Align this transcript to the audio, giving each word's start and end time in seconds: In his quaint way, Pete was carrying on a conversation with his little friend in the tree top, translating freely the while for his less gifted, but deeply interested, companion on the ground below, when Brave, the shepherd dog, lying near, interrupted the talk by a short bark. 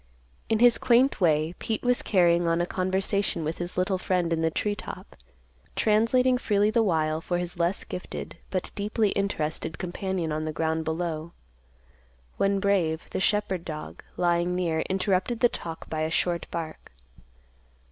In 0.49 0.57
his 0.57 0.79
quaint 0.79 1.21
way, 1.21 1.53
Pete 1.59 1.83
was 1.83 2.01
carrying 2.01 2.47
on 2.47 2.59
a 2.59 2.65
conversation 2.65 3.43
with 3.43 3.59
his 3.59 3.77
little 3.77 3.99
friend 3.99 4.33
in 4.33 4.41
the 4.41 4.49
tree 4.49 4.73
top, 4.73 5.15
translating 5.75 6.39
freely 6.39 6.71
the 6.71 6.81
while 6.81 7.21
for 7.21 7.37
his 7.37 7.59
less 7.59 7.83
gifted, 7.83 8.37
but 8.49 8.71
deeply 8.73 9.09
interested, 9.09 9.77
companion 9.77 10.31
on 10.31 10.43
the 10.43 10.51
ground 10.51 10.85
below, 10.85 11.33
when 12.37 12.59
Brave, 12.59 13.11
the 13.11 13.19
shepherd 13.19 13.63
dog, 13.63 14.03
lying 14.17 14.55
near, 14.55 14.79
interrupted 14.89 15.39
the 15.39 15.49
talk 15.49 15.87
by 15.87 16.01
a 16.01 16.09
short 16.09 16.47
bark. 16.49 16.91